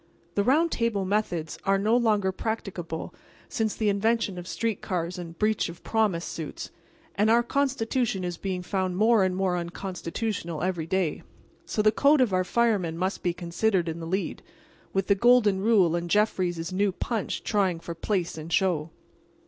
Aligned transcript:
The 0.33 0.43
Round 0.43 0.71
Table 0.71 1.05
methods 1.05 1.59
are 1.63 1.77
no 1.77 1.95
longer 1.95 2.31
practicable 2.31 3.13
since 3.47 3.75
the 3.75 3.87
invention 3.87 4.39
of 4.39 4.47
street 4.47 4.81
cars 4.81 5.19
and 5.19 5.37
breach 5.37 5.69
of 5.69 5.83
promise 5.83 6.25
suits, 6.25 6.71
and 7.13 7.29
our 7.29 7.43
Constitution 7.43 8.23
is 8.23 8.35
being 8.35 8.63
found 8.63 8.97
more 8.97 9.23
and 9.23 9.35
more 9.35 9.55
unconstitutional 9.55 10.63
every 10.63 10.87
day, 10.87 11.21
so 11.67 11.83
the 11.83 11.91
code 11.91 12.19
of 12.19 12.33
our 12.33 12.43
firemen 12.43 12.97
must 12.97 13.21
be 13.21 13.31
considered 13.31 13.87
in 13.87 13.99
the 13.99 14.07
lead, 14.07 14.41
with 14.91 15.05
the 15.05 15.13
Golden 15.13 15.59
Rule 15.61 15.95
and 15.95 16.09
Jeffries's 16.09 16.73
new 16.73 16.91
punch 16.91 17.43
trying 17.43 17.79
for 17.79 17.93
place 17.93 18.39
and 18.39 18.51
show. 18.51 18.89